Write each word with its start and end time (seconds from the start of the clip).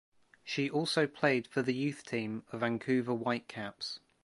She 0.43 0.67
also 0.67 1.05
played 1.05 1.45
for 1.45 1.61
the 1.61 1.75
youth 1.75 2.03
team 2.03 2.43
of 2.51 2.61
Vancouver 2.61 3.13
Whitecaps. 3.13 3.99